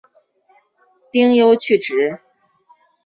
[1.11, 2.19] 丁忧去职。